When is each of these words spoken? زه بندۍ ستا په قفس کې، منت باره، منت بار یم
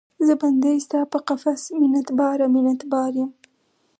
زه 0.25 0.33
بندۍ 0.41 0.77
ستا 0.85 0.99
په 1.13 1.17
قفس 1.27 1.61
کې، 1.71 1.77
منت 1.91 2.09
باره، 2.19 2.45
منت 2.53 2.81
بار 2.91 3.11
یم 3.19 3.31